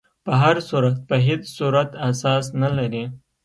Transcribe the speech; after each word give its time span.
په 0.25 0.31
هر 0.41 0.55
صورت 0.69 0.97
په 1.07 1.15
هیڅ 1.27 1.43
صورت 1.57 1.89
اساس 2.09 2.45
نه 2.61 2.69
لري. 2.77 3.03